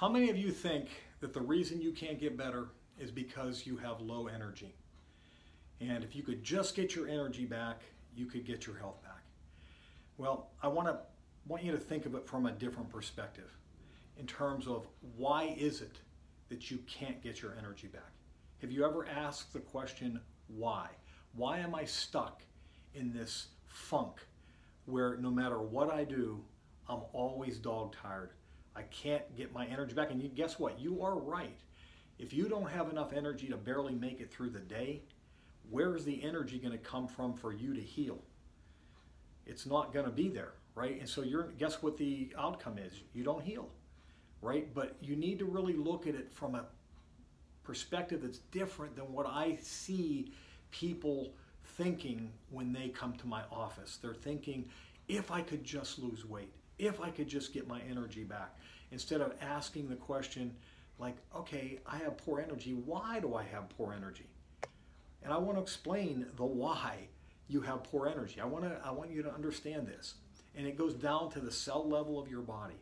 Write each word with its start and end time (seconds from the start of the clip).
How 0.00 0.08
many 0.08 0.30
of 0.30 0.38
you 0.38 0.50
think 0.50 0.88
that 1.20 1.34
the 1.34 1.42
reason 1.42 1.82
you 1.82 1.92
can't 1.92 2.18
get 2.18 2.34
better 2.34 2.68
is 2.98 3.10
because 3.10 3.66
you 3.66 3.76
have 3.76 4.00
low 4.00 4.28
energy? 4.28 4.74
And 5.78 6.02
if 6.02 6.16
you 6.16 6.22
could 6.22 6.42
just 6.42 6.74
get 6.74 6.96
your 6.96 7.06
energy 7.06 7.44
back, 7.44 7.82
you 8.16 8.24
could 8.24 8.46
get 8.46 8.66
your 8.66 8.78
health 8.78 9.02
back. 9.02 9.20
Well, 10.16 10.52
I 10.62 10.68
want 10.68 10.88
to 10.88 11.00
want 11.46 11.62
you 11.62 11.72
to 11.72 11.76
think 11.76 12.06
of 12.06 12.14
it 12.14 12.26
from 12.26 12.46
a 12.46 12.52
different 12.52 12.88
perspective 12.88 13.54
in 14.18 14.26
terms 14.26 14.66
of 14.66 14.86
why 15.18 15.54
is 15.58 15.82
it 15.82 15.98
that 16.48 16.70
you 16.70 16.78
can't 16.86 17.22
get 17.22 17.42
your 17.42 17.54
energy 17.58 17.88
back? 17.88 18.14
Have 18.62 18.72
you 18.72 18.86
ever 18.86 19.06
asked 19.06 19.52
the 19.52 19.60
question 19.60 20.18
why? 20.48 20.88
Why 21.34 21.58
am 21.58 21.74
I 21.74 21.84
stuck 21.84 22.40
in 22.94 23.12
this 23.12 23.48
funk 23.66 24.22
where 24.86 25.18
no 25.18 25.30
matter 25.30 25.60
what 25.60 25.92
I 25.92 26.04
do, 26.04 26.42
I'm 26.88 27.02
always 27.12 27.58
dog 27.58 27.94
tired? 27.94 28.30
I 28.76 28.82
can't 28.82 29.36
get 29.36 29.52
my 29.52 29.66
energy 29.66 29.94
back. 29.94 30.10
And 30.10 30.22
you, 30.22 30.28
guess 30.28 30.58
what? 30.58 30.78
You 30.80 31.02
are 31.02 31.16
right. 31.16 31.58
If 32.18 32.32
you 32.32 32.48
don't 32.48 32.70
have 32.70 32.90
enough 32.90 33.12
energy 33.12 33.48
to 33.48 33.56
barely 33.56 33.94
make 33.94 34.20
it 34.20 34.30
through 34.30 34.50
the 34.50 34.60
day, 34.60 35.02
where 35.70 35.96
is 35.96 36.04
the 36.04 36.22
energy 36.22 36.58
going 36.58 36.72
to 36.72 36.78
come 36.78 37.08
from 37.08 37.34
for 37.34 37.52
you 37.52 37.74
to 37.74 37.80
heal? 37.80 38.18
It's 39.46 39.66
not 39.66 39.92
going 39.92 40.04
to 40.04 40.10
be 40.10 40.28
there, 40.28 40.52
right? 40.74 40.98
And 41.00 41.08
so 41.08 41.22
you're 41.22 41.48
guess 41.58 41.82
what 41.82 41.96
the 41.96 42.32
outcome 42.38 42.78
is? 42.78 42.92
You 43.14 43.24
don't 43.24 43.42
heal, 43.42 43.68
right? 44.42 44.72
But 44.74 44.96
you 45.00 45.16
need 45.16 45.38
to 45.38 45.44
really 45.44 45.72
look 45.72 46.06
at 46.06 46.14
it 46.14 46.30
from 46.32 46.54
a 46.54 46.66
perspective 47.64 48.22
that's 48.22 48.38
different 48.38 48.96
than 48.96 49.12
what 49.12 49.26
I 49.26 49.58
see 49.60 50.32
people 50.70 51.32
thinking 51.76 52.30
when 52.50 52.72
they 52.72 52.88
come 52.88 53.14
to 53.14 53.26
my 53.26 53.42
office. 53.50 53.98
They're 54.00 54.14
thinking, 54.14 54.68
if 55.08 55.30
I 55.30 55.40
could 55.40 55.64
just 55.64 55.98
lose 55.98 56.24
weight, 56.24 56.52
if 56.80 57.00
I 57.00 57.10
could 57.10 57.28
just 57.28 57.52
get 57.52 57.68
my 57.68 57.80
energy 57.88 58.24
back, 58.24 58.56
instead 58.90 59.20
of 59.20 59.34
asking 59.40 59.88
the 59.88 59.96
question, 59.96 60.54
like, 60.98 61.16
okay, 61.36 61.78
I 61.86 61.98
have 61.98 62.16
poor 62.16 62.40
energy. 62.40 62.72
Why 62.72 63.20
do 63.20 63.34
I 63.34 63.44
have 63.44 63.68
poor 63.76 63.92
energy? 63.92 64.26
And 65.22 65.32
I 65.32 65.38
want 65.38 65.58
to 65.58 65.62
explain 65.62 66.26
the 66.36 66.44
why 66.44 67.08
you 67.48 67.60
have 67.60 67.84
poor 67.84 68.06
energy. 68.06 68.40
I 68.40 68.46
want 68.46 68.64
to 68.64 68.80
I 68.84 68.90
want 68.90 69.10
you 69.10 69.22
to 69.22 69.32
understand 69.32 69.86
this. 69.86 70.14
And 70.56 70.66
it 70.66 70.76
goes 70.76 70.94
down 70.94 71.30
to 71.32 71.40
the 71.40 71.50
cell 71.50 71.86
level 71.88 72.18
of 72.18 72.28
your 72.28 72.42
body. 72.42 72.80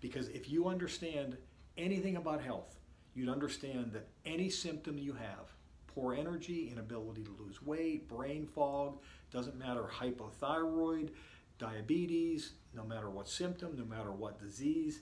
Because 0.00 0.28
if 0.28 0.50
you 0.50 0.68
understand 0.68 1.36
anything 1.76 2.16
about 2.16 2.42
health, 2.42 2.78
you'd 3.14 3.28
understand 3.28 3.92
that 3.92 4.08
any 4.24 4.48
symptom 4.48 4.98
you 4.98 5.12
have, 5.12 5.52
poor 5.86 6.14
energy, 6.14 6.70
inability 6.72 7.22
to 7.22 7.36
lose 7.38 7.62
weight, 7.62 8.08
brain 8.08 8.46
fog, 8.46 8.98
doesn't 9.30 9.58
matter 9.58 9.84
hypothyroid, 9.84 11.10
diabetes, 11.62 12.54
no 12.74 12.84
matter 12.84 13.08
what 13.08 13.28
symptom, 13.28 13.76
no 13.76 13.84
matter 13.84 14.10
what 14.10 14.40
disease, 14.40 15.00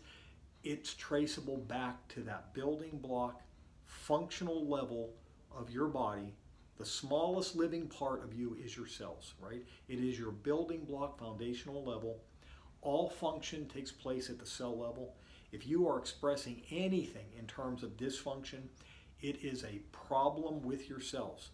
it's 0.62 0.92
traceable 0.94 1.56
back 1.56 2.06
to 2.08 2.20
that 2.20 2.53
building 2.53 2.98
block, 3.00 3.41
functional 3.86 4.69
level 4.69 5.14
of 5.56 5.70
your 5.70 5.88
body. 5.88 6.34
The 6.77 6.84
smallest 6.84 7.56
living 7.56 7.86
part 7.86 8.22
of 8.22 8.34
you 8.34 8.58
is 8.62 8.77
your 8.77 8.86
cells, 8.86 9.33
right? 9.41 9.64
It 9.88 10.00
is 10.00 10.19
your 10.19 10.33
building 10.33 10.84
block, 10.84 11.19
foundational 11.19 11.83
level. 11.83 12.20
All 12.83 13.08
function 13.08 13.66
takes 13.66 13.91
place 13.91 14.28
at 14.28 14.38
the 14.38 14.47
cell 14.47 14.78
level. 14.78 15.14
If 15.53 15.66
you 15.66 15.88
are 15.88 15.98
expressing 15.98 16.62
anything 16.70 17.27
in 17.38 17.47
terms 17.47 17.83
of 17.83 17.97
dysfunction, 17.97 18.61
it 19.22 19.42
is 19.42 19.64
a 19.64 19.81
problem 19.92 20.61
with 20.62 20.91
your 20.91 21.00
cells. 21.00 21.50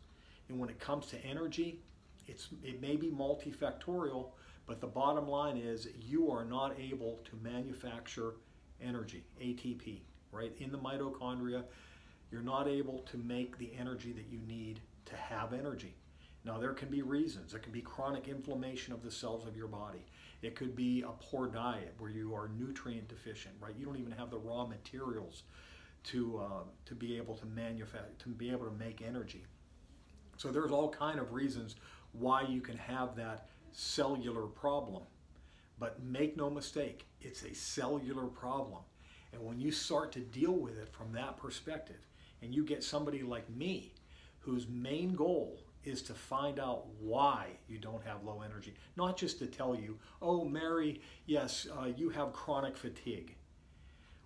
And 0.49 0.59
when 0.59 0.69
it 0.69 0.81
comes 0.81 1.07
to 1.07 1.25
energy, 1.25 1.81
it's, 2.27 2.49
it 2.63 2.81
may 2.81 2.97
be 2.97 3.09
multifactorial, 3.09 4.29
but 4.67 4.81
the 4.81 4.87
bottom 4.87 5.29
line 5.29 5.57
is 5.57 5.89
you 6.01 6.31
are 6.31 6.45
not 6.45 6.79
able 6.79 7.21
to 7.25 7.37
manufacture 7.43 8.35
energy, 8.83 9.25
ATP, 9.41 10.01
right? 10.33 10.53
In 10.59 10.73
the 10.73 10.79
mitochondria, 10.79 11.65
you're 12.31 12.43
not 12.43 12.69
able 12.69 12.99
to 13.11 13.17
make 13.19 13.57
the 13.59 13.71
energy 13.79 14.13
that 14.13 14.27
you 14.31 14.41
need 14.47 14.81
to 15.07 15.17
have 15.17 15.53
energy. 15.53 15.95
Now, 16.45 16.59
there 16.59 16.75
can 16.75 16.89
be 16.89 17.03
reasons. 17.03 17.55
It 17.55 17.63
can 17.63 17.73
be 17.73 17.81
chronic 17.81 18.29
inflammation 18.29 18.93
of 18.93 19.03
the 19.03 19.11
cells 19.11 19.47
of 19.47 19.57
your 19.57 19.67
body. 19.67 20.05
It 20.43 20.55
could 20.55 20.77
be 20.77 21.03
a 21.03 21.11
poor 21.11 21.49
diet 21.49 21.95
where 21.99 22.11
you 22.11 22.35
are 22.35 22.49
nutrient 22.57 23.09
deficient, 23.09 23.55
right? 23.61 23.75
You 23.77 23.85
don't 23.85 23.97
even 23.97 24.13
have 24.13 24.31
the 24.31 24.39
raw 24.39 24.65
materials 24.65 25.43
to, 26.05 26.39
uh, 26.39 26.63
to 26.85 26.95
be 26.95 27.17
able 27.17 27.35
to 27.35 27.47
manufacture, 27.47 28.13
to 28.21 28.29
be 28.29 28.51
able 28.51 28.67
to 28.67 28.79
make 28.79 29.03
energy. 29.03 29.45
So 30.37 30.53
there's 30.53 30.71
all 30.71 30.89
kind 30.89 31.19
of 31.19 31.33
reasons 31.33 31.77
why 32.19 32.43
you 32.43 32.61
can 32.61 32.77
have 32.77 33.17
that 33.17 33.49
cellular 33.73 34.47
problem. 34.47 35.03
But 35.79 36.03
make 36.03 36.37
no 36.37 36.49
mistake, 36.49 37.07
it's 37.21 37.43
a 37.43 37.55
cellular 37.55 38.27
problem. 38.27 38.83
And 39.33 39.45
when 39.45 39.61
you 39.61 39.71
start 39.71 40.13
to 40.13 40.21
deal 40.21 40.53
with 40.53 40.79
it 40.79 40.89
from 40.89 41.13
that 41.13 41.37
perspective, 41.37 42.07
and 42.43 42.55
you 42.55 42.65
get 42.65 42.83
somebody 42.83 43.23
like 43.23 43.49
me, 43.51 43.93
whose 44.41 44.69
main 44.69 45.15
goal 45.15 45.59
is 45.85 46.03
to 46.03 46.15
find 46.15 46.59
out 46.59 46.87
why 47.01 47.49
you 47.69 47.79
don't 47.79 48.05
have 48.05 48.25
low 48.25 48.43
energy, 48.43 48.75
not 48.97 49.17
just 49.17 49.39
to 49.39 49.47
tell 49.47 49.75
you, 49.75 49.99
oh, 50.23 50.45
Mary, 50.45 51.01
yes, 51.27 51.67
uh, 51.79 51.87
you 51.97 52.09
have 52.11 52.33
chronic 52.33 52.77
fatigue. 52.77 53.35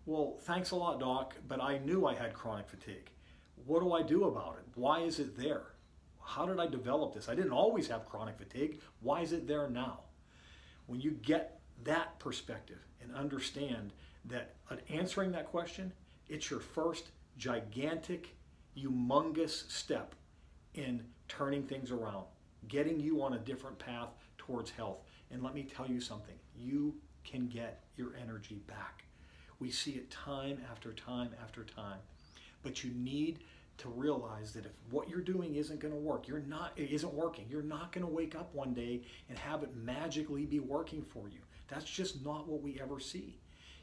Well, 0.07 0.37
thanks 0.43 0.71
a 0.71 0.77
lot, 0.77 1.01
doc, 1.01 1.35
but 1.49 1.61
I 1.61 1.79
knew 1.79 2.07
I 2.07 2.15
had 2.15 2.35
chronic 2.35 2.69
fatigue. 2.69 3.11
What 3.67 3.81
do 3.81 3.93
I 3.93 4.03
do 4.03 4.25
about 4.25 4.57
it? 4.59 4.65
Why 4.75 5.01
is 5.01 5.19
it 5.19 5.37
there? 5.37 5.65
How 6.23 6.47
did 6.47 6.61
I 6.61 6.67
develop 6.67 7.15
this? 7.15 7.29
I 7.29 7.35
didn't 7.35 7.53
always 7.53 7.89
have 7.89 8.07
chronic 8.07 8.39
fatigue. 8.39 8.81
Why 9.01 9.21
is 9.21 9.33
it 9.33 9.47
there 9.47 9.69
now? 9.69 10.01
When 10.87 11.01
you 11.01 11.13
get 11.23 11.61
that 11.85 12.19
perspective 12.19 12.79
and 13.03 13.15
understand 13.15 13.93
that 14.27 14.55
answering 14.89 15.33
that 15.33 15.47
question, 15.47 15.93
it's 16.29 16.51
your 16.51 16.61
first 16.61 17.11
gigantic, 17.39 18.37
humongous 18.77 19.71
step 19.71 20.15
in 20.75 21.05
turning 21.27 21.63
things 21.63 21.91
around, 21.91 22.25
getting 22.69 23.01
you 23.01 23.23
on 23.23 23.33
a 23.35 23.39
different 23.39 23.79
path 23.79 24.11
towards 24.39 24.71
health. 24.71 24.99
And 25.31 25.43
let 25.43 25.55
me 25.55 25.63
tell 25.63 25.89
you 25.89 26.01
something 26.01 26.35
you 26.57 26.95
can 27.25 27.49
get 27.49 27.85
your 27.97 28.13
energy 28.21 28.61
back. 28.67 29.05
We 29.59 29.71
see 29.71 29.93
it 29.93 30.11
time 30.11 30.59
after 30.71 30.93
time 30.93 31.31
after 31.43 31.65
time. 31.65 31.99
But 32.63 32.85
you 32.85 32.91
need 32.93 33.41
to 33.81 33.89
realize 33.89 34.53
that 34.53 34.67
if 34.67 34.73
what 34.91 35.09
you're 35.09 35.21
doing 35.21 35.57
isn't 35.57 35.81
going 35.81 35.93
to 35.93 35.99
work, 36.01 36.29
you're 36.29 36.41
not 36.41 36.73
it 36.77 36.91
isn't 36.91 37.13
working. 37.13 37.47
You're 37.49 37.63
not 37.63 37.93
going 37.93 38.07
to 38.07 38.13
wake 38.13 38.35
up 38.35 38.55
one 38.55 38.75
day 38.75 39.03
and 39.29 39.39
have 39.39 39.63
it 39.63 39.75
magically 39.75 40.45
be 40.45 40.61
working 40.61 41.03
for 41.03 41.29
you. 41.29 41.41
That's 41.69 41.85
just 41.85 42.25
not 42.25 42.49
what 42.49 42.63
we 42.63 42.81
ever 42.81 43.01
see. 43.01 43.39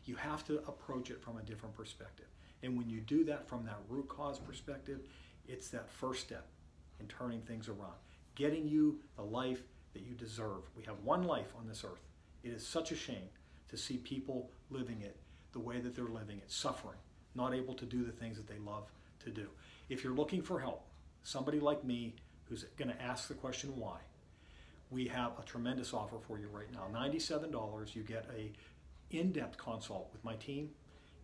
You 0.06 0.16
have 0.16 0.46
to 0.48 0.60
approach 0.68 1.10
it 1.10 1.22
from 1.22 1.38
a 1.38 1.42
different 1.42 1.76
perspective. 1.76 2.28
And 2.64 2.78
when 2.78 2.90
you 2.90 3.02
do 3.02 3.24
that 3.26 3.48
from 3.48 3.66
that 3.66 3.80
root 3.90 4.08
cause 4.08 4.40
perspective, 4.40 5.02
it's 5.48 5.70
that 5.70 5.90
first 5.90 6.22
step 6.22 6.48
in 7.00 7.08
turning 7.08 7.42
things 7.42 7.68
around, 7.68 7.96
getting 8.36 8.68
you 8.68 9.00
the 9.16 9.24
life 9.24 9.62
that 9.94 10.04
you 10.04 10.14
deserve. 10.14 10.64
We 10.76 10.84
have 10.84 11.00
one 11.04 11.24
life 11.24 11.54
on 11.58 11.68
this 11.68 11.84
earth. 11.84 12.06
It 12.44 12.50
is 12.50 12.66
such 12.66 12.92
a 12.92 12.96
shame 12.96 13.30
to 13.70 13.78
see 13.78 13.98
people 13.98 14.50
living 14.70 15.02
it 15.02 15.18
the 15.54 15.60
way 15.60 15.80
that 15.80 15.96
they're 15.96 16.06
living 16.06 16.38
it, 16.38 16.52
suffering, 16.52 16.98
not 17.36 17.54
able 17.54 17.74
to 17.76 17.86
do 17.86 18.04
the 18.04 18.12
things 18.12 18.38
that 18.38 18.48
they 18.48 18.60
love 18.60 18.86
to 19.24 19.30
do. 19.30 19.48
If 19.90 20.04
you're 20.04 20.14
looking 20.14 20.42
for 20.42 20.60
help, 20.60 20.86
somebody 21.24 21.60
like 21.60 21.84
me 21.84 22.16
who's 22.46 22.64
going 22.78 22.90
to 22.90 23.02
ask 23.02 23.28
the 23.28 23.34
question 23.34 23.76
why, 23.76 23.98
we 24.90 25.08
have 25.08 25.34
a 25.38 25.44
tremendous 25.44 25.94
offer 25.94 26.18
for 26.20 26.40
you 26.40 26.48
right 26.48 26.72
now. 26.72 26.88
$97, 26.94 27.96
you 27.96 28.04
get 28.04 28.26
a 28.38 28.52
in-depth 29.10 29.58
consult 29.58 30.10
with 30.12 30.24
my 30.24 30.36
team. 30.36 30.70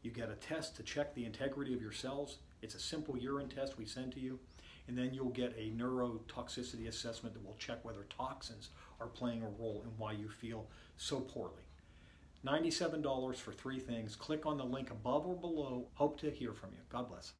You 0.01 0.11
get 0.11 0.29
a 0.29 0.35
test 0.35 0.75
to 0.77 0.83
check 0.83 1.13
the 1.13 1.25
integrity 1.25 1.73
of 1.73 1.81
your 1.81 1.91
cells. 1.91 2.39
It's 2.61 2.75
a 2.75 2.79
simple 2.79 3.17
urine 3.17 3.49
test 3.49 3.77
we 3.77 3.85
send 3.85 4.11
to 4.13 4.19
you. 4.19 4.39
And 4.87 4.97
then 4.97 5.13
you'll 5.13 5.29
get 5.29 5.55
a 5.57 5.71
neurotoxicity 5.71 6.87
assessment 6.89 7.33
that 7.35 7.45
will 7.45 7.55
check 7.55 7.83
whether 7.85 8.05
toxins 8.09 8.69
are 8.99 9.07
playing 9.07 9.41
a 9.41 9.47
role 9.47 9.81
in 9.85 9.91
why 9.97 10.11
you 10.11 10.27
feel 10.27 10.67
so 10.97 11.21
poorly. 11.21 11.63
$97 12.45 13.35
for 13.37 13.53
three 13.53 13.79
things. 13.79 14.17
Click 14.17 14.45
on 14.45 14.57
the 14.57 14.65
link 14.65 14.91
above 14.91 15.25
or 15.25 15.35
below. 15.35 15.87
Hope 15.93 16.19
to 16.19 16.29
hear 16.29 16.53
from 16.53 16.71
you. 16.73 16.79
God 16.89 17.07
bless. 17.07 17.31